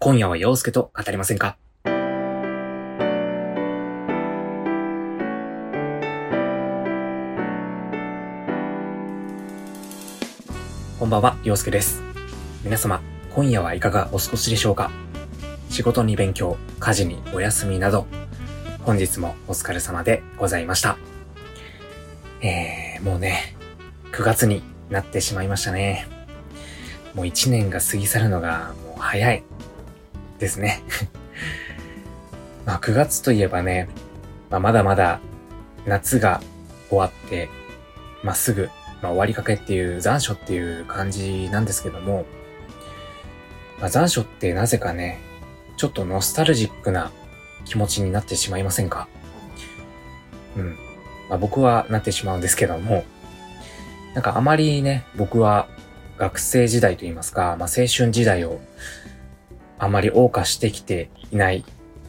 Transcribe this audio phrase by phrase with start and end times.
[0.00, 1.58] 今夜は陽介と語りませんか？
[11.00, 12.00] こんばんは、陽介です。
[12.62, 13.02] 皆様、
[13.34, 14.92] 今夜はいかがお過ごしでしょうか？
[15.68, 18.06] 仕事に勉強、家事にお休みなど、
[18.84, 20.96] 本日もお疲れ様でございました。
[22.40, 23.56] えー、もうね、
[24.12, 26.06] 9月になってしまいましたね。
[27.14, 29.42] もう1年が過ぎ去るのがもう早い
[30.38, 30.82] ですね。
[32.66, 33.88] まあ9月といえばね、
[34.50, 35.20] まあ、まだまだ
[35.86, 36.40] 夏が
[36.88, 37.48] 終わって、
[38.22, 38.70] まあ、すぐ、
[39.02, 42.24] まあ、終わりかけっていう残暑っていう感じなんですけども、
[43.78, 45.18] まあ、残暑ってなぜかね、
[45.76, 47.12] ちょっとノスタルジックな
[47.64, 49.08] 気持ちになってしまいませんか？
[50.56, 50.76] うん。
[51.28, 53.04] まあ、僕はなってしまうんですけども、
[54.14, 55.68] なんかあまりね、僕は
[56.16, 58.60] 学生時代といいますか、まあ、青春時代を
[59.78, 61.64] あまり謳歌してきていない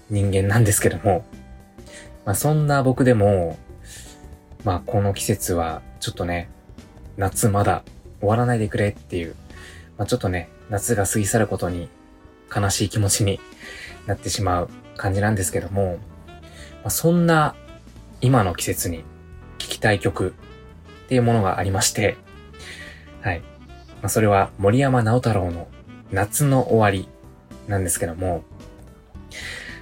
[0.09, 1.25] 人間なんですけども、
[2.25, 3.57] まあ、そんな僕でも、
[4.63, 6.49] まあ、この季節はちょっとね、
[7.17, 7.83] 夏まだ
[8.19, 9.35] 終わらないでくれっていう、
[9.97, 11.89] まあ、ちょっとね、夏が過ぎ去ることに
[12.55, 13.39] 悲しい気持ちに
[14.05, 15.97] なってしまう感じなんですけども、
[16.37, 17.55] まあ、そんな
[18.21, 19.03] 今の季節に
[19.57, 20.33] 聴きたい曲
[21.05, 22.17] っていうものがありまして、
[23.21, 23.39] はい。
[23.39, 23.45] ま
[24.03, 25.67] あ、それは森山直太朗の
[26.11, 27.09] 夏の終わり
[27.69, 28.43] なんですけども、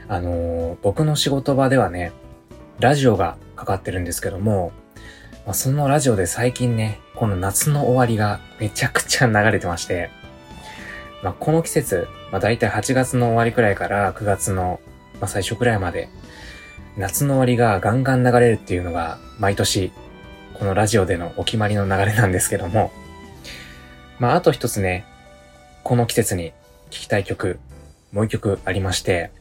[0.09, 2.11] あのー、僕の仕事場ではね、
[2.79, 4.71] ラジオがかかってるんですけども、
[5.45, 10.11] まあ、そのラジオで最近ね、この夏の終わりがめちゃくちゃ流れてまして、
[11.23, 14.81] まあ、この季節、まあ、大体8月の終わりくらいから9月の、
[15.19, 16.09] まあ、最初くらいまで、
[16.97, 19.93] 夏の終わりがガンガン流れるっていうのが、毎年、
[20.53, 22.91] このラジオでのお決まりの流れなんですけども、
[24.19, 25.05] まあ、あと一つね、
[25.83, 26.51] この季節に
[26.89, 27.59] 聴きたい曲、
[28.11, 29.31] もう一曲ありまして、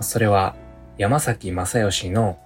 [0.00, 0.54] それは、
[0.98, 2.38] 山崎正義の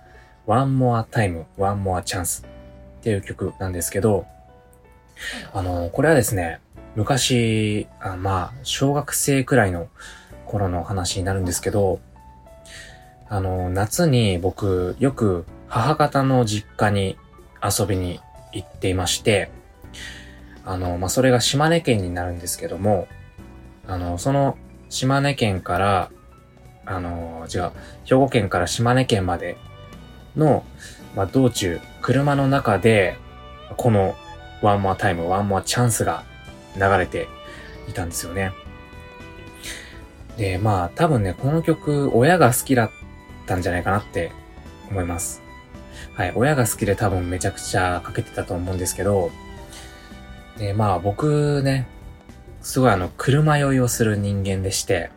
[0.46, 4.26] One More Time, One More Chance っていう曲なんですけど、
[5.52, 6.60] あの、これはですね、
[6.96, 9.88] 昔、あまあ、小学生くらいの
[10.46, 12.00] 頃の話になるんですけど、
[13.28, 17.16] あの、夏に僕、よく母方の実家に
[17.62, 18.20] 遊びに
[18.52, 19.50] 行っていまして、
[20.64, 23.06] あの、まあ、それが島根県になるんですけども、
[23.86, 24.56] あの、その
[24.90, 26.10] 島根県から、
[26.84, 27.70] あの、違う、
[28.04, 29.56] 兵庫県から島根県まで
[30.36, 30.64] の、
[31.16, 33.16] まあ、道中、車の中で、
[33.76, 34.16] この
[34.62, 36.24] One more time, One more chance が
[36.76, 37.28] 流れて
[37.88, 38.52] いたんですよね。
[40.36, 42.90] で、まあ多分ね、この曲、親が好きだっ
[43.46, 44.32] たんじゃないかなって
[44.90, 45.42] 思います。
[46.14, 49.30] はい、親が好きで多分めちゃくちゃかけてたと思うんですけど、
[50.58, 51.86] で、まあ僕ね、
[52.62, 55.10] すごいあの、車酔いをする人間でして、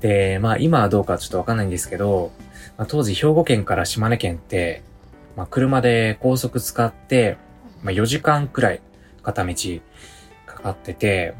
[0.00, 2.32] で、まあ今はどうかちょっとわかんないんですけど、
[2.76, 4.82] まあ、当時兵庫県から島根県って、
[5.36, 7.36] まあ車で高速使って、
[7.82, 8.80] まあ4時間くらい
[9.22, 9.54] 片道
[10.46, 11.34] かかってて、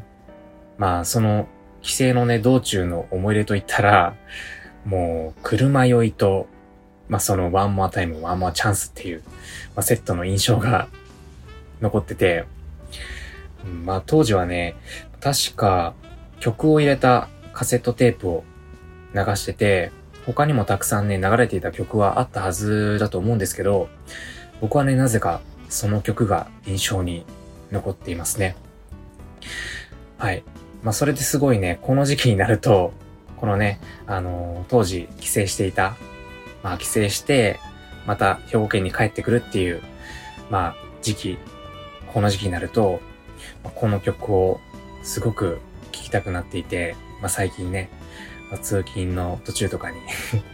[0.77, 1.47] まあその
[1.81, 4.15] 帰省のね、道中の思い出といったら、
[4.85, 6.47] もう車酔いと、
[7.09, 9.23] まあその One more time, One more chance っていう、
[9.75, 10.87] まあ、セットの印象が
[11.81, 12.45] 残ってて、
[13.85, 14.75] まあ当時はね、
[15.19, 15.93] 確か
[16.39, 18.43] 曲を入れたカセットテープを
[19.13, 19.91] 流してて、
[20.25, 23.89] 他にもたくさんね、流れていた曲はあったはずだと思うんですけど、
[24.61, 27.25] 僕はね、なぜかその曲が印象に
[27.71, 28.55] 残っていますね。
[30.17, 30.43] はい。
[30.83, 32.93] まあそれですごいね、この時期になると、
[33.37, 35.95] このね、あのー、当時帰省していた、
[36.63, 37.59] まあ帰省して、
[38.05, 39.81] また兵庫県に帰ってくるっていう、
[40.49, 41.37] まあ時期、
[42.13, 42.99] この時期になると、
[43.63, 44.59] この曲を
[45.03, 45.59] すごく
[45.91, 47.89] 聴きたくなっていて、まあ最近ね、
[48.61, 49.97] 通勤の途中とかに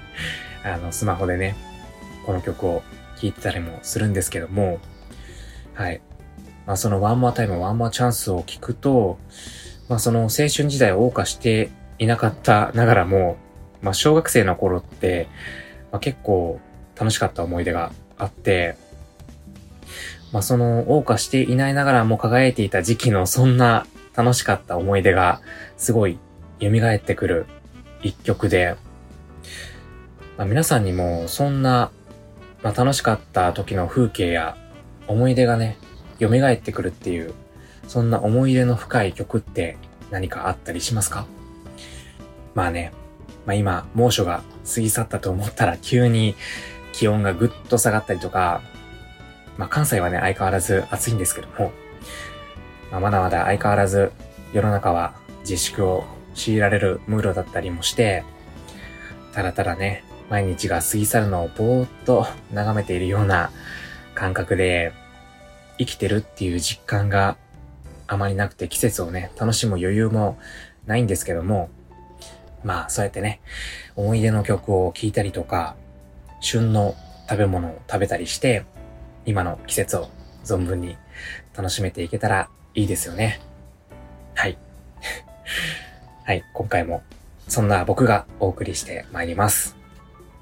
[0.64, 1.56] あの、スマホでね、
[2.26, 2.84] この曲を
[3.20, 4.80] 聴いてたりもするんですけども、
[5.74, 6.02] はい。
[6.66, 9.18] まあその One more time, One more chance を聞くと、
[9.90, 13.38] まあその青春時代を謳歌していなかったながらも、
[13.82, 15.28] まあ小学生の頃って、
[15.92, 16.60] まあ、結構
[16.96, 18.76] 楽しかった思い出があって、
[20.34, 25.40] まあその謳歌していないながらも輝いていた時期のそんな楽しかった思い出が
[25.78, 26.20] すごい
[26.60, 27.46] 蘇ってくる
[28.02, 28.76] 一曲で、
[30.38, 31.92] まあ、皆さんにもそんな、
[32.62, 34.58] まあ、楽しかった時の風景や
[35.08, 35.78] 思い出がね、
[36.20, 37.34] 蘇ってくるっていう、
[37.88, 39.78] そんな思い入れの深い曲って
[40.12, 41.26] 何かあったりしますか？
[42.56, 42.92] まあね、
[43.46, 44.44] まあ今、猛暑が
[44.74, 46.36] 過ぎ去ったと思ったら急に
[46.94, 48.62] 気温がぐっと下がったりとか、
[49.58, 51.72] まあ関西はね、相変わらず暑いんですけども、
[52.92, 54.12] まあ、まだまだ相変わらず
[54.54, 56.06] 世の中は自粛を
[56.36, 58.24] 強いられるムードだったりもして、
[59.34, 63.52] ただただね、毎日が過ぎ去るのをぼーっと眺めているような
[64.16, 64.94] 感覚で
[65.78, 67.38] 生きてるっていう実感が
[68.08, 70.38] あまりなくて季節をね、楽しむ余裕も
[70.86, 71.70] ないんですけども、
[72.64, 73.42] まあそうやってね、
[73.96, 75.76] 思い出の曲を聴いたりとか、
[76.40, 76.96] 旬の
[77.30, 78.66] 食べ物を食べたりして、
[79.26, 80.10] 今の季節を
[80.44, 80.98] 存分に
[81.56, 83.40] 楽しめていけたらいいですよね。
[84.36, 84.58] はい。
[86.26, 87.04] はい、今回も
[87.48, 89.76] そんな僕がお送りしてまいります。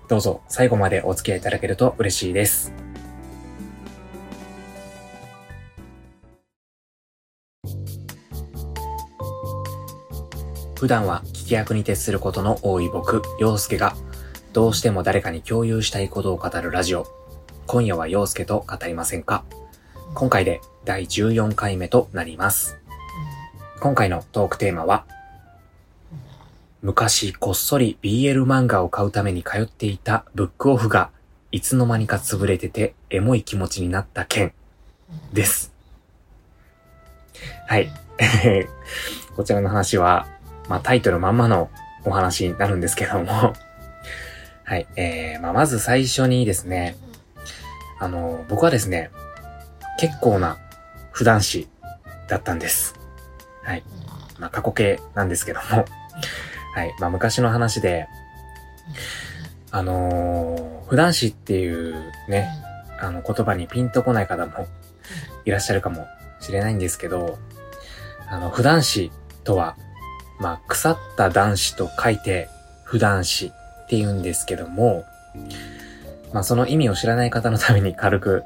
[0.07, 2.74] どうぞ最後までお付き合いいただけると嬉しいです。
[10.81, 13.95] 普段は聞き役に徹することの多い僕、陽介が、
[14.51, 17.21] どうしても誰かに共有したいことを語るラジオ。
[17.72, 19.46] 今夜は陽介と語りませんか？
[20.14, 22.78] 今回で第14回目となります。
[23.80, 25.06] 今回のトークテーマは、
[26.82, 31.12] 昔こっそり BL 漫画を買うために通っていたブックオフが
[31.54, 34.52] いつの間にか潰れててエモい気持ちになった件
[35.32, 35.72] です。
[37.68, 37.90] はい。
[39.38, 40.28] こちらの話は
[40.68, 41.70] まあタイトルまんまの
[42.04, 43.54] お話になるんですけども
[44.66, 44.88] はい。
[44.98, 46.98] えー、まあまず最初にですね、
[48.01, 49.12] あの、僕はですね、
[49.98, 50.57] 結構な
[51.12, 51.69] 普段子
[52.27, 52.95] だったんです。
[53.63, 53.83] はい。
[54.39, 55.86] まあ過去形なんですけども
[56.75, 56.94] はい。
[57.00, 58.07] まあ昔の話で、
[59.71, 61.94] あのー、普段子っていう
[62.27, 62.50] ね、
[63.00, 64.68] あの言葉にピンとこない方も
[65.45, 66.07] いらっしゃるかも
[66.42, 67.38] しれないんですけど、
[68.27, 69.12] あの、普段子
[69.44, 69.77] とは
[70.42, 72.50] まあ、腐った男子と書いて、
[72.83, 73.50] 普段子っ
[73.88, 75.06] て言うんですけども、
[76.33, 78.44] まあ、その意味を知らない方のために軽く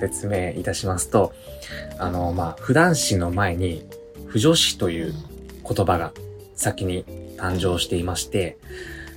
[0.00, 1.32] 説明いたしますと、
[1.98, 3.84] あの、まあ、普段子の前に、
[4.26, 5.14] 不女子という
[5.66, 6.12] 言葉が
[6.54, 7.04] 先に
[7.38, 8.58] 誕生していまして、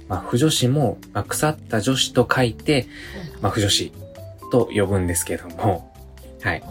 [0.08, 2.88] まあ、不女子も、まあ、腐った女子と書いて、
[3.42, 3.92] まあ、不女子
[4.52, 5.94] と呼ぶんですけども、
[6.42, 6.64] はい。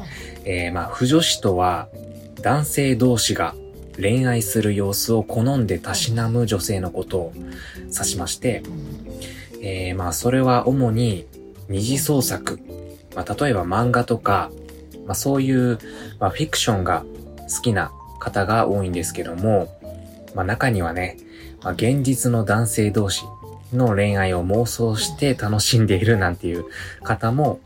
[0.44, 1.88] えー、まあ、不女子とは、
[2.42, 3.54] 男性同士が
[4.00, 7.32] 恋愛する様子を好んでたしなむ女性のことを
[7.76, 8.62] 指しまして、
[9.62, 11.26] えー、まあそれは主に
[11.68, 12.60] 二次創作、
[13.14, 14.50] まあ例えば漫画とか、
[15.06, 15.78] まあそういう、
[16.18, 17.04] まあ、フィクションが
[17.54, 19.68] 好きな方が多いんですけども、
[20.34, 21.16] まあ中にはね、
[21.62, 23.24] まあ、現実の男性同士
[23.72, 26.64] の恋愛を妄想して楽しんでいるなんていう
[27.02, 27.60] 方も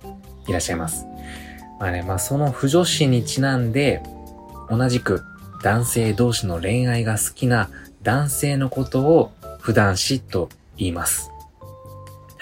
[0.49, 1.06] いらっしゃいます。
[1.79, 4.02] まあね、まあその不女子にちなんで、
[4.70, 5.23] 同じく
[5.62, 7.70] 男性同士の恋愛が好きな
[8.02, 11.34] 男性のことを普段子と言います。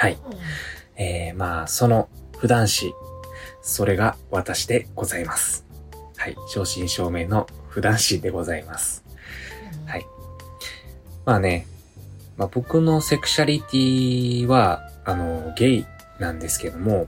[0.03, 0.19] はい。
[0.97, 2.93] えー、まあ、その普段子、
[3.63, 5.65] それが私でございます。
[6.17, 6.35] はい。
[6.49, 9.05] 正真正銘の普段子でございます。
[9.87, 10.07] はい。
[11.25, 11.69] まあね、
[12.37, 15.87] まあ僕のセクシャリティは、あの、ゲイ
[16.19, 17.07] なんですけども、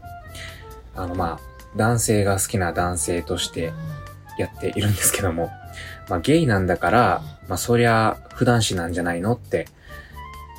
[0.94, 3.73] あのまあ、男性が好きな男性として
[4.38, 5.50] やっているんですけども、
[6.08, 9.67] まあゲイなんだから、まあそりゃ普段子なんじゃないのって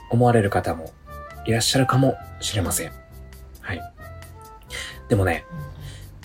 [0.10, 0.92] 思われる方も
[1.46, 2.92] いらっしゃるかもしれません。
[3.62, 3.82] はい。
[5.10, 5.46] でもね、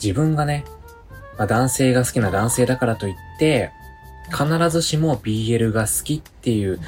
[0.02, 0.64] 自分がね、
[1.38, 3.70] まあ、男性が好きな男性だからといって、
[4.30, 6.80] 必ずしも BL が好きっていう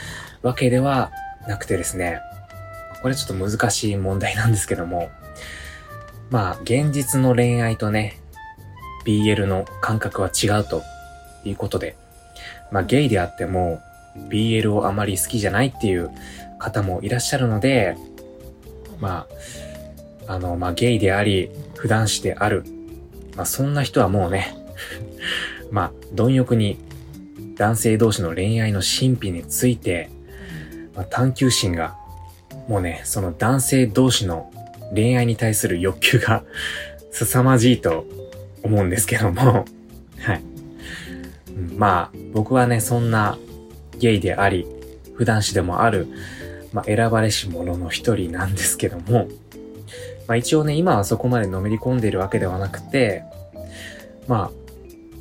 [0.42, 1.10] わけでは
[1.46, 2.20] なくてですね、
[3.02, 5.10] これちょっと難しい問題なんですけども、
[6.30, 8.18] まあ、現実の恋愛とね、
[9.04, 10.82] BL の感覚は違うと
[11.44, 11.96] いうことで、
[12.70, 13.80] まあゲイであっても
[14.28, 16.10] BL をあまり好きじゃないっていう
[16.58, 17.96] 方もいらっしゃるので、
[19.02, 19.26] ま
[20.28, 22.64] あ、あの、まあゲイであり、普段子である。
[23.36, 24.56] まあそんな人はもうね、
[25.72, 26.78] まあ貪欲に
[27.56, 30.08] 男性同士の恋愛の神秘について、
[30.94, 31.96] まあ、探求心が、
[32.68, 34.52] もうね、その男性同士の
[34.94, 36.44] 恋愛に対する欲求が
[37.10, 38.06] 凄まじいと
[38.62, 39.64] 思うんですけども、
[40.20, 40.42] はい。
[41.76, 43.36] まあ、僕はね、そんな
[43.98, 44.66] ゲイであり、
[45.14, 46.06] 普段子でもある、
[46.72, 49.28] まあ、選ばれし者の一人なんですけども、
[50.26, 53.24] まあ一応ね、今はそこまでのめり込んでいるわけではなくて、
[54.28, 54.50] まあ、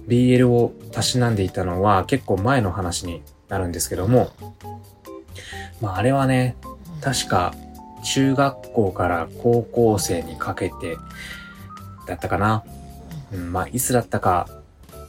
[0.08, 4.32] BL をたしなんでいたのは結構前の話になるんですけども、
[5.82, 6.56] まああれはね、
[7.02, 7.54] 確か
[8.04, 10.98] 中学校から高校生にかけて
[12.08, 12.64] だったかな。
[13.34, 14.48] うん、まあいつだったか、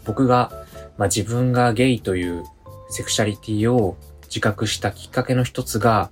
[0.05, 0.63] 僕が
[0.99, 2.45] まあ、自分がゲイという
[2.91, 3.97] セクシャリティを
[4.27, 6.11] 自覚したきっかけの一つが、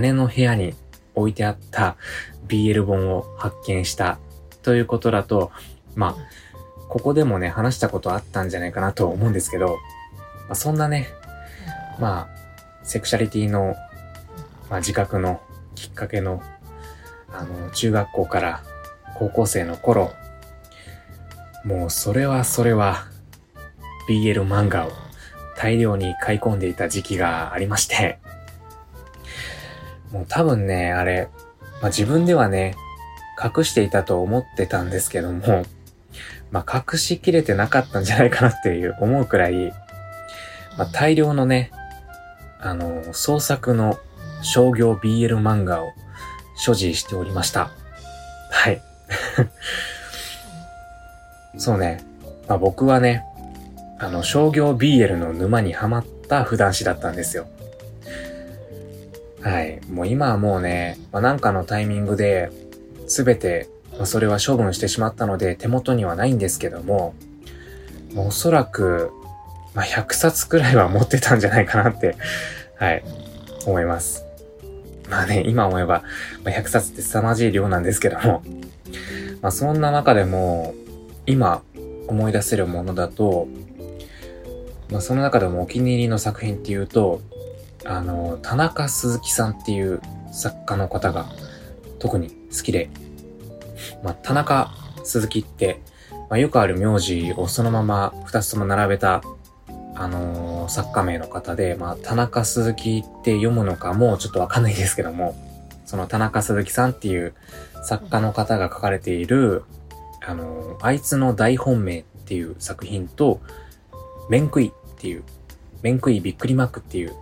[0.00, 0.74] 姉の部屋に
[1.14, 1.96] 置いてあった
[2.48, 4.18] BL 本を発見した
[4.62, 5.50] ということだと、
[5.94, 6.16] まあ、
[6.88, 11.08] ここでもね、話したことあったんじゃないかなと思うんですけど、まあ、そんなね、
[11.98, 12.28] まあ、
[12.82, 13.74] セクシャリティの、
[14.70, 15.40] まあ、自覚の
[15.74, 16.42] きっかけの、
[17.32, 18.62] あの、中学校から
[19.18, 20.12] 高校生の頃、
[21.64, 23.06] もうそれはそれは
[24.08, 24.90] BL 漫画を
[25.56, 28.18] 大量に買い込んでいた時期がありまして、
[30.14, 31.28] もう多分ね、あれ、
[31.82, 32.76] まあ、自分ではね、
[33.42, 35.66] 隠していたと思ってたんですけども、
[36.52, 39.74] まあ、隠しきれてなかったんじゃないかなっていう思うくらい、
[40.78, 41.72] まあ、大量のね、
[42.60, 43.98] あの、創作の
[44.40, 45.90] 商業 BL 漫画を
[46.56, 47.72] 所持しておりました。
[48.50, 48.80] はい。
[51.58, 52.04] そうね。
[52.46, 53.24] まあ、僕はね、
[53.98, 57.48] あの、商業 BL の沼にはまった普段師だったんですよ。
[59.44, 59.80] はい。
[59.90, 62.50] もう今はもうね、まあ、なんかのタイミングで、
[63.06, 67.14] すべて、まあ、それは処分してしまったので手元にはないんですけども、
[68.14, 69.12] もうおそらく、
[69.74, 72.16] まあ、100冊くらいは持ってたんじゃないかなって、
[72.76, 73.04] はい、
[73.66, 74.24] 思います。
[75.10, 76.02] まあね、今思えば、
[76.42, 78.42] まあ、100冊って凄まじい量なんですけども、
[79.42, 80.74] まあそんな中でも、
[81.26, 81.62] 今
[82.08, 83.46] 思い出せるものだと、
[84.90, 87.20] まあその中でもお気に入りの作品っていうと、
[87.84, 90.00] あの、田中鈴木さんっていう
[90.32, 91.26] 作家の方が
[91.98, 92.90] 特に好きで、
[94.02, 94.72] まあ田中
[95.04, 95.80] 鈴木って、
[96.30, 99.22] まあ、よくある名字をそのまま二つとも並べた
[99.96, 105.36] あのー、作家名の方で、まあ、田中鈴木って読むのかもちょっとわかんないですけども、
[105.86, 107.34] その田中鈴木さんっていう
[107.84, 109.62] 作家の方が書かれている、
[110.26, 113.40] あのー、あいつの大本命っていう作品と、
[114.28, 115.22] 面食いっていう、
[115.82, 117.14] 面食いびっくりマークっていう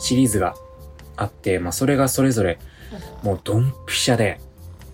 [0.00, 0.54] シリーズが
[1.16, 2.58] あって、まあ、それがそれぞれ、
[3.22, 4.40] もうドンピシャで、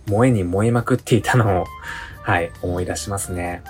[0.06, 1.64] 燃えに燃えまくっていたのを、
[2.22, 3.62] はい、思い出しますね。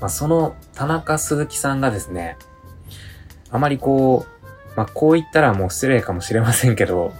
[0.00, 2.36] まあ、その田中鈴木さんがですね、
[3.50, 7.12] あまりこう、まあ、こう言ったらもう失礼かもしれませんけど、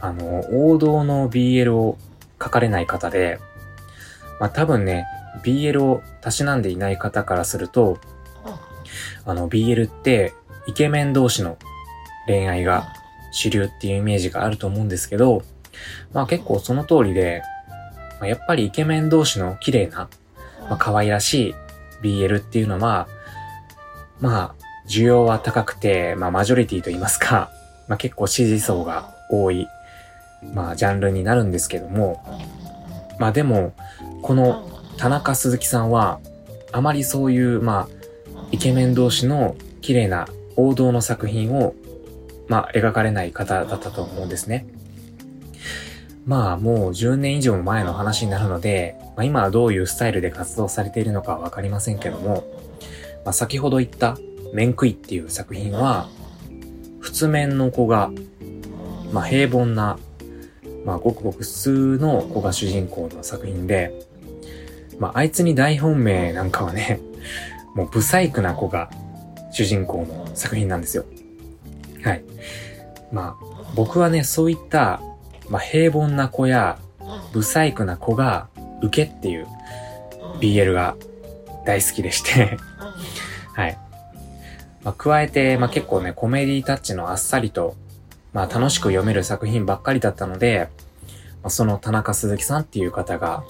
[0.00, 1.98] あの、王道の BL を
[2.42, 3.40] 書かれない方で、
[4.38, 5.06] まあ、多分ね、
[5.42, 7.98] BL をたしなんでいない方からすると、
[9.24, 10.34] あの、BL って
[10.66, 11.56] イケメン同士の
[12.26, 12.92] 恋愛が
[13.32, 15.42] 主流っていうイメージがあると思うんですけど、
[16.12, 17.42] まあ結構その通りで、
[18.20, 20.08] まあ、やっぱりイケメン同士の綺麗な、
[20.68, 21.54] まあ可愛らしい
[22.02, 23.08] BL っていうのは、
[24.20, 27.50] まあ、需要は高くて、まあ、マジョリティと言いますか、
[27.88, 29.66] まあ、結構支持層が多い、
[30.54, 32.22] まあ、ジャンルになるんですけども、
[33.18, 33.74] まあ、でも、
[34.22, 36.20] この田中鈴木さんは、
[36.72, 37.88] あまりそういう、まあ、
[38.52, 41.74] イケメン同士の綺麗な王道の作品を、
[42.48, 44.66] まあ、描かれない方だったと思うんですね。
[46.26, 52.44] まあ、もう10年以上前の話になるので、まあ、今はどういうスタイルで活動されているのかわかりませんけども、
[53.24, 54.18] まあ、先ほど言った
[54.52, 56.08] 面食いっていう作品は、
[57.00, 58.10] 普通面の子が、
[59.12, 59.98] まあ、平凡な、
[60.84, 64.06] まあ、ごくごく普通の子が主人公の作品で、
[64.98, 67.00] まあ、あいつに大本命なんかはね、
[67.74, 68.90] もうブサイクな子が
[69.52, 71.04] 主人公の作品なんですよ。
[72.06, 72.24] はい。
[73.10, 75.00] まあ、僕はね、そういった、
[75.48, 76.78] まあ、平凡な子や、
[77.32, 78.48] ブサイクな子が
[78.80, 79.46] 受けっていう
[80.40, 80.96] BL が
[81.64, 82.58] 大好きでして
[83.54, 83.78] はい。
[84.84, 87.74] まあ、加えて、まあ、結構ね、コメディタッチのあっさりと、
[88.32, 90.68] まあ、楽しく読める作品ばっかりだったので、
[91.42, 93.42] まあ、その田中鈴木さんっていう方が、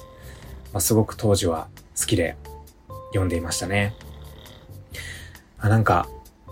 [0.73, 2.37] まあ、すごく当時は好きで
[3.09, 3.95] 読んでいましたね。
[5.59, 6.09] あなんか、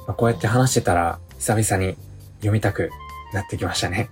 [0.07, 1.99] まあ、こうやって話してたら、久々に
[2.37, 2.91] 読みたく
[3.35, 4.09] なってきましたね。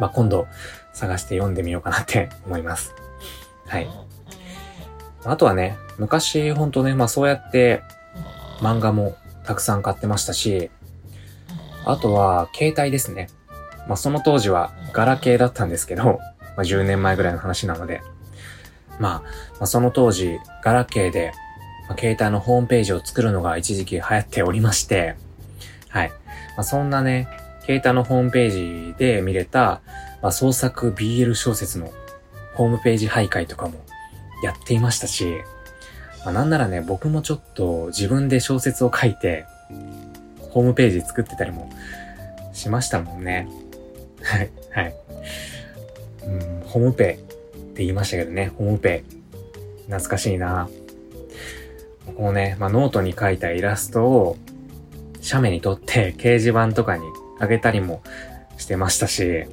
[0.00, 0.48] まあ、今度
[0.92, 2.92] 探して読んでみようかなって思います。
[3.68, 3.88] はい。
[5.24, 7.84] あとはね、昔ほんとね、まあそうやって
[8.58, 10.72] 漫画もたくさん買ってましたし、
[11.84, 13.28] あとは携帯ですね。
[13.86, 16.18] まあその当時はガラケーだったんですけど、ま
[16.56, 18.02] あ10年前ぐらいの話なので、
[18.98, 19.28] まあ、ま
[19.60, 21.30] あその当時ガラケーで、
[21.88, 25.14] まあ、携帯のホームページを作るのが一時期流行っておりまして、
[25.88, 26.10] はい。
[26.10, 26.14] ま
[26.58, 27.28] あそんなね、
[27.62, 29.80] 携帯のホームページで見れた、
[30.22, 31.92] まあ創作 BL 小説の
[32.54, 33.74] ホームページ徘徊とかも
[34.42, 35.26] やっていましたし、
[36.24, 39.46] まあ、なんならね、僕もちょっと自分で小説を書いて、
[40.50, 41.70] ホームページ作ってたりも
[42.52, 43.48] しましたもんね。
[44.22, 44.94] はい、はい。
[46.24, 47.16] うん、ホームペイっ
[47.74, 49.18] て言いましたけどね、ホームペイ
[49.84, 50.68] 懐かしいな
[52.06, 54.36] 僕もね、まあ、ノートに描いたイラストを、
[55.28, 57.04] 写メに撮って掲示板とかに
[57.38, 58.02] あげたりも
[58.56, 59.44] してましたし、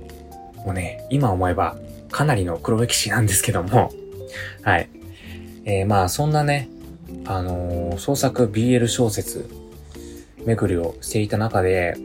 [0.65, 1.75] もうね、今思えば
[2.09, 3.91] かなりの黒歴史なんですけども、
[4.63, 4.89] はい。
[5.65, 6.69] えー、まあ、そんなね、
[7.25, 9.49] あのー、創作 BL 小説
[10.45, 11.97] 巡りをしていた中で、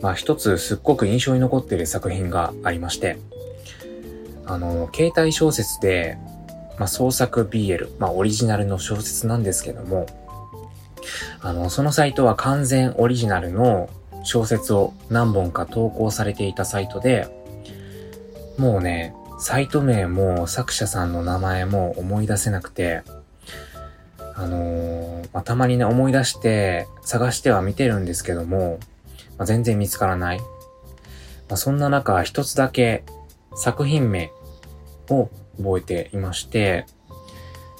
[0.00, 3.18] まあ一つすっごく印象に残っている作品がありまして、
[4.46, 6.16] あの、携帯小説で、
[6.78, 10.06] まあ創作 BL、まあオリジナルの小説なんですけども、
[11.40, 13.88] あの、そのサイトは完全オリジナルの
[14.24, 17.28] 小説を何本か投稿されていたサイトで、
[18.58, 23.02] もうね、サイト名も作者さんの名前も思い出せなくて、
[24.34, 28.78] あのー、まあ、たまにね、思い出して探しては見てるんですけども、
[29.36, 30.38] まあ、全然見つからない。
[30.38, 30.44] ま
[31.50, 33.04] あ、そんな中、一つだけ
[33.54, 34.32] 作品名
[35.10, 35.28] を
[35.58, 36.86] 覚えていまして、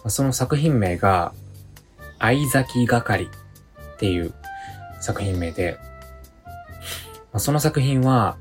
[0.05, 1.33] ま、その作品名が、
[2.23, 4.33] 相崎係っていう
[5.01, 5.77] 作品名で、
[7.33, 8.37] まあ、その作品は、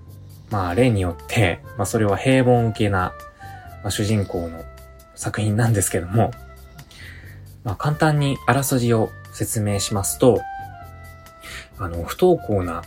[0.51, 3.13] まあ例によって、まあそれは平凡受けな、
[3.81, 4.63] まあ、主人公の
[5.15, 6.31] 作品なんですけども、
[7.63, 10.41] まあ簡単にあらすじを説明しますと、
[11.79, 12.83] あの、不登校な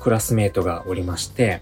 [0.00, 1.60] クラスメートがおりまして、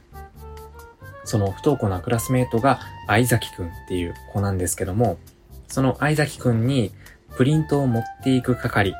[1.25, 2.79] その不登校なクラスメートが
[3.09, 5.19] 相崎くんっていう子なんですけども、
[5.67, 6.93] その相崎くんに
[7.37, 8.99] プリントを持っていく係、ま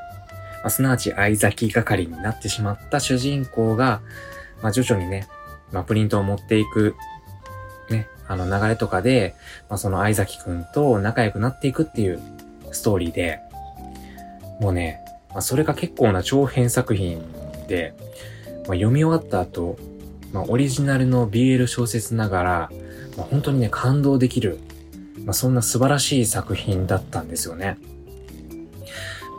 [0.65, 4.01] あ、すなわち相崎係になってしまった主人公が、
[4.63, 5.29] まあ、徐々にね、
[5.73, 6.95] まあ、プリントを持っていく、
[7.91, 9.35] ね、あの流れとかで、
[9.69, 12.21] まあ、その相崎くんと仲良くなっていくっていう
[12.73, 13.41] ストーリーで、
[14.61, 15.01] もうね、
[15.31, 17.23] まあ、それが結構な長編作品
[17.69, 17.95] で、
[18.67, 19.77] まあ、読み終わった後、
[20.33, 22.71] まあ、オリジナルの BL 小説ながら、
[23.17, 24.59] まあ、本当にね、感動できる、
[25.25, 27.79] まあ、そんな素晴らしい作品だったんですよね。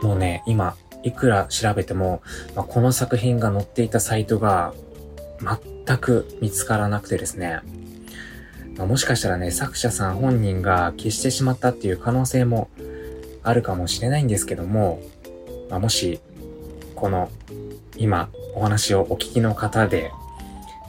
[0.02, 2.22] もうね、今、いくら調べても、
[2.54, 4.74] まあ、この作品が載っていたサイトが
[5.86, 7.60] 全く見つからなくてですね、
[8.76, 12.68] まあ、もしかしたらね、作者さん本人が消してしまったっていう可能性も
[13.42, 15.00] あるかもしれないんですけども、
[15.70, 16.20] まあ、もし、
[16.94, 17.30] この、
[17.96, 20.10] 今、お話をお聞きの方で、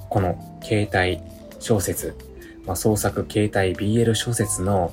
[0.10, 1.22] この携帯
[1.60, 2.16] 小説、
[2.66, 4.92] まあ、創作携帯 BL 小説の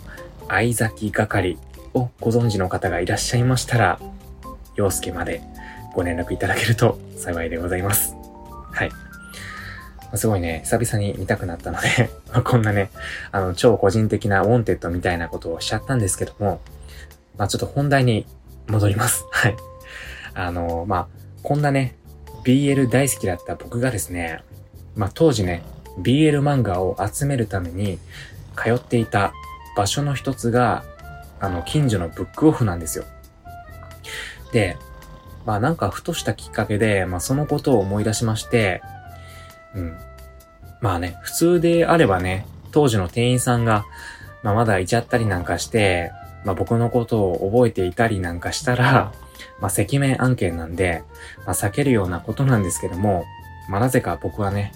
[0.49, 1.59] 相崎係
[1.97, 3.99] をご存知の方がいらっしゃいましたら、
[4.77, 5.43] 陽介まで
[5.95, 8.15] ご連絡いただけると幸いでございます。
[8.73, 8.91] はい。
[10.15, 12.11] すごいね、久々に見たくなったので
[12.45, 12.91] こんなね、
[13.33, 16.61] あの、超個人的な wanted みたいなことをしちゃったんですけども、
[17.39, 18.27] まあちょっと本題に
[18.69, 19.25] 戻ります。
[19.33, 19.57] はい。
[20.35, 21.07] あの、まあ
[21.43, 21.97] こんなね、
[22.45, 24.41] BL 大好きだった僕がですね、
[24.95, 25.63] まあ当時ね、
[26.01, 27.99] BL 漫画を集めるために
[28.57, 29.33] 通っていた
[29.77, 30.85] 場所の一つが、
[31.41, 33.05] あの、近所のブックオフなんですよ。
[34.53, 34.77] で、
[35.45, 38.83] まあなんかふとしたきっかけで、まあそのことを思い出しまして、
[39.75, 39.97] うん。
[40.81, 43.87] まあね、普通であればね、当時の店員さんが、
[44.43, 46.11] まあまだいちゃったりなんかして、
[46.45, 49.13] まあ僕のことを覚えていたりなんかしたら、
[49.61, 51.05] まあ赤面案件なんで、
[51.45, 53.25] まあ避けるようなことなんですけども、
[53.69, 54.73] まあなぜか僕はね、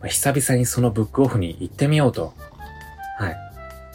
[0.00, 2.34] まあ、久々にそのブックオフに行ってみようと、
[3.18, 3.36] はい。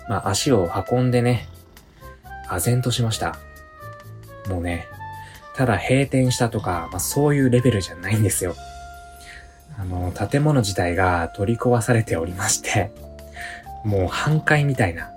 [0.08, 1.48] まあ足を運んでね、
[2.48, 3.38] 唖然としました。
[4.48, 4.88] もうね、
[5.56, 8.56] ただ閉店したとか、まあそういうレベルじゃないんですよ。
[9.78, 12.92] あの、建物自体が取り壊されておりまして、
[13.84, 15.12] もう半壊みたいな、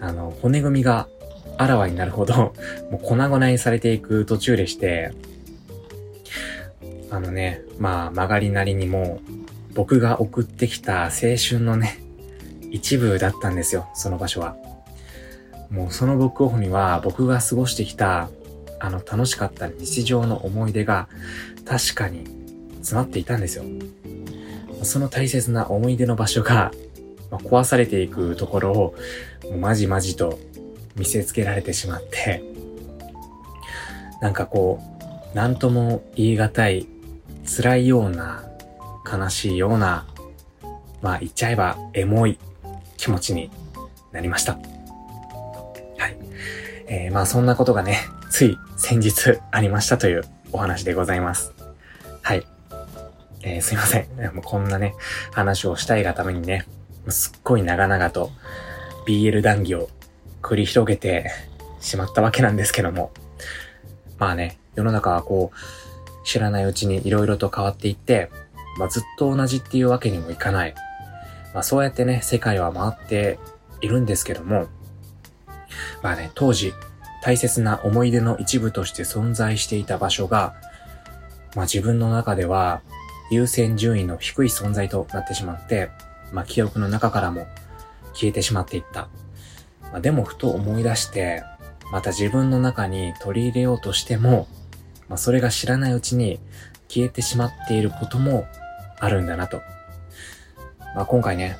[0.00, 1.08] あの、骨組みが
[1.58, 2.54] あらわになるほど、
[2.90, 5.12] もう粉々にされていく途中でして、
[7.10, 9.20] あのね、まあ曲がりなりにも、
[9.74, 11.98] 僕が送ってきた青春のね、
[12.70, 14.56] 一部だったんですよ、その場所は。
[15.72, 18.28] もうそのブックオフには僕が過ごしてきた、
[18.78, 21.08] あの楽しかった日常の思い出が
[21.64, 22.26] 確かに
[22.76, 23.64] 詰まっていたんですよ。
[24.82, 26.72] その大切な思い出の場所が、
[27.30, 28.94] ま壊されていくところを、
[29.58, 30.38] まじまじと
[30.94, 32.42] 見せつけられてしまって、
[34.20, 34.78] なんかこ
[35.32, 36.86] う、なんとも言い難い、
[37.46, 38.44] 辛いような、
[39.10, 40.06] 悲しいような、
[41.00, 42.38] まあ言っちゃえばエモい
[42.98, 43.50] 気持ちに
[44.12, 44.71] なりました。
[46.94, 51.54] えー、まあそんなことがね、 つい先日ありましたというお話でございます。
[52.20, 52.46] はい。
[53.40, 54.34] えー、すいません。
[54.34, 54.94] もうこんなね、
[55.32, 56.66] 話をしたいがためにね、
[57.08, 58.30] すっごい長々と
[59.06, 59.88] BL 談義を
[60.42, 61.30] 繰り広げて
[61.80, 63.10] しまったわけなんですけども。
[64.18, 68.30] まあね、世の中はこう、知らないうちに色々と変わっていって、
[68.78, 70.74] まあずっと同じっていうわけにもいかない。
[71.54, 73.38] まあそうやってね、世界は回って
[73.80, 74.68] いるんですけども、
[76.02, 76.72] まあね、当時、
[77.22, 80.54] 大切な思い出の一部として存在していた場所が、
[81.54, 82.82] まあ自分の中では
[83.32, 85.90] 優先順位の低い存在となってしまって、
[86.32, 87.46] まあ、記憶の中からも
[88.12, 89.08] 消えてしまっていった。
[89.90, 91.42] まあ、でもふと思い出して、
[91.90, 94.48] また自分の中に取り入れようとしても、
[95.08, 96.40] まあ、それが知らないうちに
[96.88, 98.46] 消えてしまっていることも
[98.98, 99.62] あるんだなと。
[100.94, 101.56] まあ、今回ね、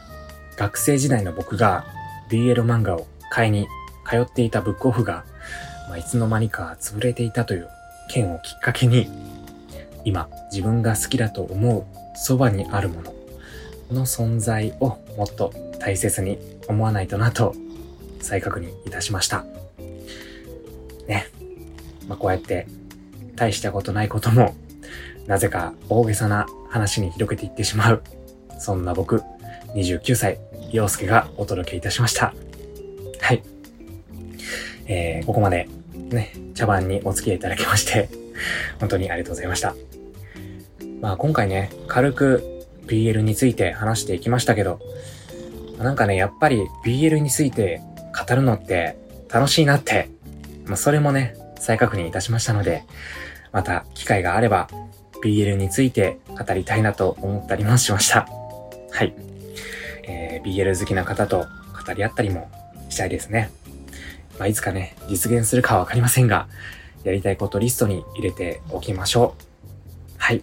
[0.56, 1.86] 学生時代の僕が
[2.30, 3.66] BL 漫画を買いに
[4.12, 5.24] 通っていたブックオフが、
[5.88, 7.68] まあ、いつの間にか潰れていたという
[8.10, 9.08] 件をきっかけに、
[10.04, 13.14] 今自分が好きだと思うそばにあるもの
[13.90, 17.54] の存在をもっと大切に思わないとなと
[18.20, 19.44] 再確認いたしました。
[21.08, 21.28] ね。
[22.06, 22.66] まあ、こうやって
[23.34, 24.54] 大したことないことも
[25.26, 28.02] なぜか大げさな話に広げていってしまう。
[28.58, 29.22] そんな僕、
[29.74, 30.38] 29歳、
[30.70, 32.34] 陽介がお届けいたしました。
[33.20, 33.51] はい。
[34.92, 38.10] えー、ここまでね、茶番にお付き合いいただきまして、
[38.78, 39.74] 本当にありがとうございました。
[41.00, 44.80] まあ今回ね、軽く BL について話していきましたけど、
[45.78, 47.80] なんかね、やっぱり BL について
[48.28, 48.96] 語るのって
[49.32, 50.10] 楽しいなって、
[50.66, 52.84] まあそれもね、再確認いたしましたので、
[53.50, 54.68] また機会があれば
[55.24, 58.28] BL について語りたいなと思ったりもしました。
[58.90, 59.14] はい。
[60.04, 61.46] えー、BL 好きな方と
[61.86, 62.50] 語り合ったりも
[62.90, 63.50] したいですね。
[64.42, 66.48] ま、いつかね、実現するかはわかりませんが、
[67.04, 69.44] やりたいことリストに入れておきましょう。
[70.18, 70.42] はい。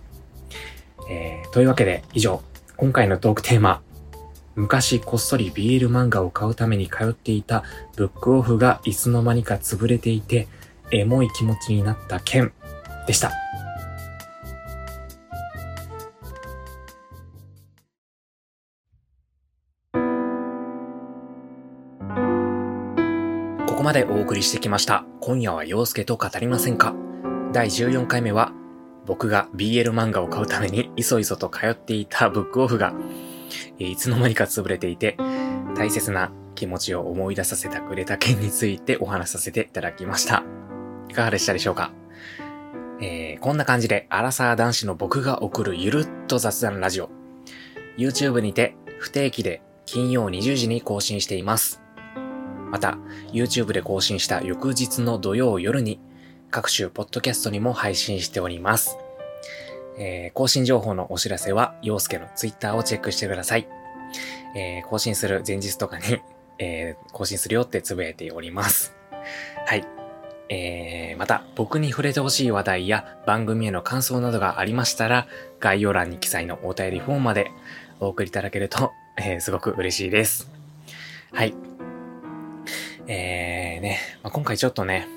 [1.09, 2.41] えー、というわけで以上、
[2.77, 3.81] 今回のトークテーマ、
[4.55, 7.63] 昔こっそり BL 漫画を買うために通っていた
[7.95, 10.47] ブックオフがいつの間にか潰れていて、
[10.91, 12.53] エモい気持ちになった件
[13.05, 13.31] でした。
[23.80, 25.06] ここまでお送りしてきました。
[25.22, 26.94] 今夜は陽介と語りませんか？
[27.54, 28.52] 第14回目は、
[29.06, 32.94] 僕が BL 漫画を買うためにいそいそと通っていたブックオフが、
[33.78, 35.15] いつの間にか潰れていて、
[35.78, 40.44] 大切な気持ちを思い出させてくれた件についてお話しさせていただきました。
[41.08, 41.94] いかがでしたでしょうか？
[43.00, 47.10] えー、こんな感じで、アラサー男子の僕が送るゆるっと雑談ラジオ。
[47.98, 51.82] YouTube にて不定期で金曜20時に更新しています。
[52.71, 52.97] また、
[53.32, 55.99] YouTube で更新した翌日の土曜夜に、
[56.51, 58.97] 各種ポッドキャストにも配信しております。
[59.97, 63.67] えー、更新情報のお知らせは、陽介の Twitter をチェックしてください。
[64.55, 66.03] えー、更新する前日とかに、
[66.58, 68.95] えー、更新するよってつぶやいております。
[69.65, 69.86] はい。
[70.49, 75.27] えー、また、僕に触れてほしい話題や番組への感想などがありましたら、
[75.60, 77.51] 概要欄に記載のお便りフォームまで
[77.99, 80.49] お送りいただけると、えー、すごく嬉しいです。
[81.32, 81.68] はい。
[83.12, 85.08] えーね、まあ、今回ちょっとね、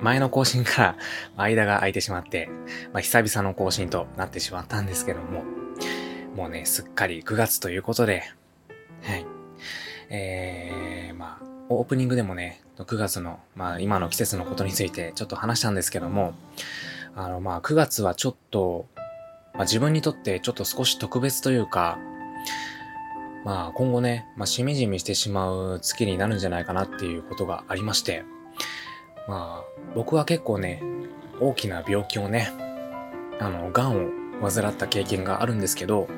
[0.00, 0.96] 前の更新から
[1.36, 2.48] 間が空いてしまって、
[2.92, 5.42] まあ、久々の更新となってしまったんですけども、
[6.36, 8.22] もうね、すっかり9月ということで、
[9.02, 9.26] はい。
[10.08, 16.34] えー、まあ、オープニングでもね、9月の、まあ今の季節のことについてちょっと話したんですけども、
[17.16, 18.86] あのまあ9月はちょっと、
[19.54, 21.98] まあ自分にとってちょっと少し特別というか、
[23.46, 28.24] まあ今後ね、まあしみじみしてしまう月になるんじゃないかなっていうことがありまして、
[29.28, 30.82] まあ僕は結構ね、
[31.40, 32.50] 大きな病気をね、
[33.38, 34.06] あの、癌
[34.42, 36.08] を患った経験があるんですけど、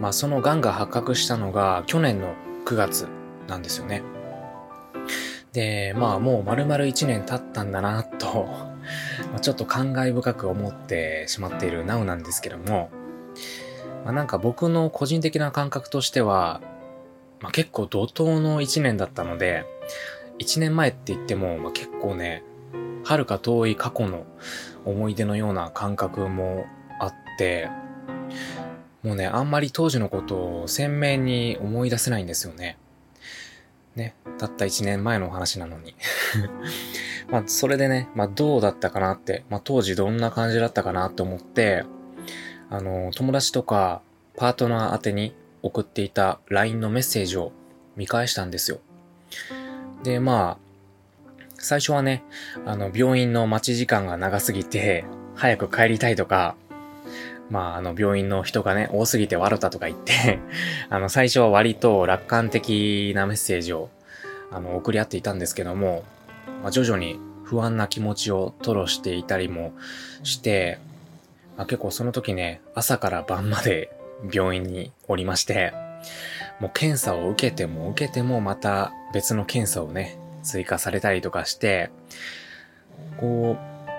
[0.00, 3.06] まあその癌が発覚したのが去年の9月
[3.46, 4.02] なんですよね。
[5.52, 8.48] で、まあもう丸々1年経ったんだなと、
[9.40, 12.90] ちょっと感慨深く思ってしまっている Now なんですけども、
[14.04, 16.60] まあ、なんか僕の個人的な感覚としては、
[17.40, 19.64] まあ、結構怒涛の一年だったので、
[20.38, 22.42] 一年前って言っても、まあ、結構ね、
[23.04, 24.26] 遥か遠い過去の
[24.84, 26.66] 思い出のような感覚も
[27.00, 27.68] あって、
[29.02, 32.78] もうね、あんまり当時のことを鮮明に思い出せないんですよね。
[33.94, 35.94] ね、たった一年前のお話なのに
[37.30, 41.84] まあ、それでね、まあ、どうだったかなって、まあ、当時どんな感じだったかなって思って、
[42.70, 44.02] あの、友達とか
[44.36, 47.52] パートナー宛てに送っていた LINE のメッセージを
[47.96, 48.78] 見返したんですよ。
[50.02, 50.64] で、まあ、
[51.58, 52.22] 最初はね、
[52.66, 56.56] あの、病院の待ち時間が長すぎて、早く帰りたいとか、
[57.50, 60.38] まあ、あの、病院の人がね、多すぎて笑ったとか言って
[60.90, 63.90] あの、最初は割と楽観的なメッセージを、
[64.50, 66.04] あの、送り合っていたんですけども、
[66.62, 69.72] まあ、徐々に不安な気持ちを吐露していたりも
[70.22, 70.78] して、
[71.56, 73.90] あ、結構その時ね、朝から晩まで
[74.32, 75.72] 病院におりまして、
[76.60, 81.90] もう検査を受けても受けてもまた別の検査をね、追加されたりとかして、
[83.16, 83.90] こう、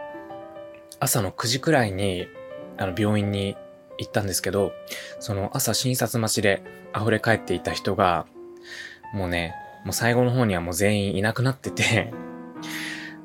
[1.00, 2.28] 朝の9時くらいに、
[2.78, 3.58] あの、病院に
[3.98, 4.74] 行ったんですけど、
[5.20, 6.64] その朝診察待ちで
[6.96, 8.26] 溢れ返っていた人が、
[9.14, 12.12] もうね、もう最後の方にはもう全員いなくなってて、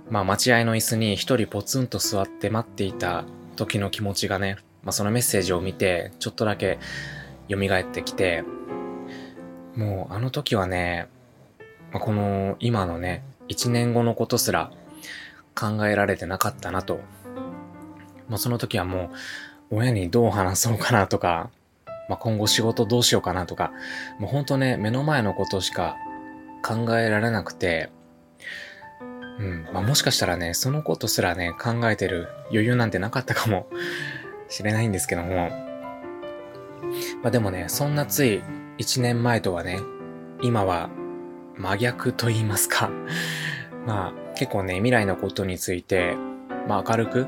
[0.08, 3.24] まあ待合の椅子に一人ポツンと座って待っていた
[3.61, 6.79] 時の気持ちがね、まあ、そのメッセージを見て、ちょっとだけ
[7.49, 8.42] 蘇ってきて、
[9.77, 11.09] もうあの時はね、
[11.92, 14.70] まあ、この今のね、1年後のことすら
[15.55, 17.01] 考えられてなかったなと。
[18.29, 19.11] まあ、その時はも
[19.70, 21.51] う親にどう話そうかなとか、
[22.09, 23.73] まあ、今後仕事どうしようかなとか、
[24.18, 25.96] もうほんとね、目の前のことしか
[26.64, 27.90] 考えられなくて、
[29.40, 29.66] うん。
[29.72, 33.66] まあ、もしかしたらね、そのことすらね、考えてる余裕なんてなかったかも
[34.48, 35.48] しれないんですけども。
[37.22, 38.42] まあ、でもね、そんなつい
[38.79, 39.81] 1年前とはね、
[40.42, 40.90] 今は
[41.57, 42.90] 真逆と言いますか
[43.87, 46.14] まあ、結構ね、未来のことについて、
[46.68, 47.26] まあ明るく、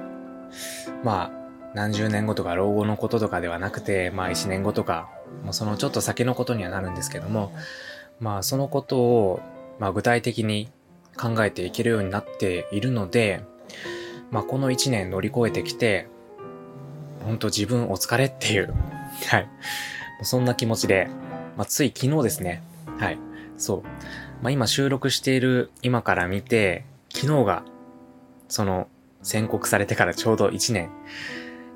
[1.03, 1.43] まあ、
[1.75, 5.09] 何十年後とか老後のこととかではなくて、まあ1年後とか、
[5.43, 7.53] もうそのちょっと先のことにはなるんですけども、
[8.21, 9.41] まあそのことを、
[9.79, 10.71] まあ具体的に
[11.17, 13.45] 考えていけるようになっているので、
[14.31, 16.09] まあこの1年乗り越えてきて、
[17.25, 18.75] ほんと自分お疲れっていう、
[19.29, 19.49] はい。
[20.23, 21.09] そんな気持ちで、
[21.57, 22.63] まあつい昨日ですね、
[22.99, 23.19] はい。
[23.57, 23.83] そう。
[24.43, 27.65] まあ今収録している今から見て、昨日が、
[28.49, 28.89] その、
[29.23, 30.91] 宣告されてからちょうど1年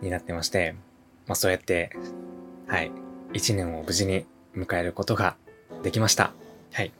[0.03, 0.75] になってまして、
[1.27, 1.91] まあそうやって、
[2.67, 2.91] はい、
[3.33, 5.37] 1年を無事に迎えることが
[5.83, 6.33] できました。
[6.73, 6.93] はい。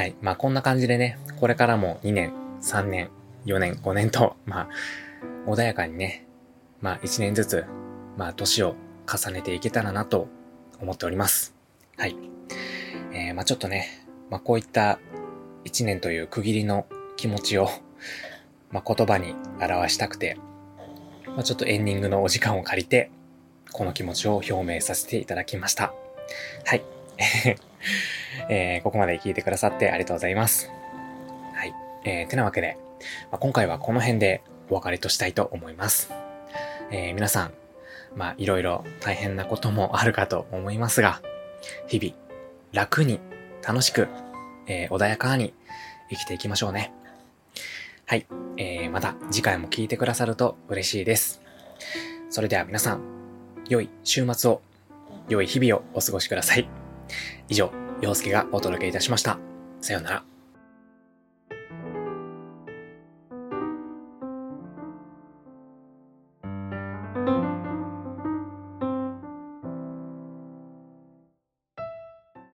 [0.00, 0.16] はい。
[0.22, 2.32] まあこんな感じでね、これからも2年、
[2.62, 3.10] 3年、
[3.44, 4.68] 4年、5年と、まあ、
[5.46, 6.26] 穏やかにね、
[6.80, 7.66] まあ1年ずつ、
[8.16, 10.28] まあ年を重ねていけたらなと
[10.80, 11.54] 思っております。
[11.98, 12.16] はい。
[13.12, 14.98] えー、まあちょっとね、まあこういった
[15.66, 16.86] 1年という区切りの
[17.18, 17.68] 気持ちを、
[18.70, 20.38] まあ言葉に表したくて、
[21.26, 23.10] まあちょっとエンディングのお時間を借りて、
[23.70, 25.92] この気持ちを表明させていただきました。
[26.64, 26.99] はい。
[28.48, 30.70] えー、ここまで聞いてくださってありがとうございます。
[31.54, 31.74] はい。
[32.04, 32.76] えー、てなわけで、
[33.30, 36.10] まあ、今回はこの辺でお別れとしたいと思います。
[36.90, 37.52] えー、皆さん、
[38.16, 41.20] まあ、いろいろ大変なこともあるかと思いますが、
[41.88, 42.14] 日々、
[42.72, 43.20] 楽に、
[43.62, 44.08] 楽しく、
[44.66, 45.52] えー、穏やかに
[46.08, 46.92] 生きていきましょうね。
[48.06, 48.26] はい。
[48.56, 51.40] えー、また次回も聞いてくださると嬉しいです。
[52.30, 53.00] それでは皆さん、
[53.68, 54.62] 良い週末を、
[55.28, 56.79] 良い日々をお過ごしください。
[57.48, 57.70] 以上、
[58.00, 59.38] 洋介がお届けいたしました。
[59.80, 60.29] さようなら。